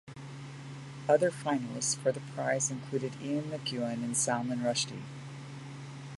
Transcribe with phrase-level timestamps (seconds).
[1.07, 5.03] Other finalists for the prize included Ian McEwan and Salman Rushdie.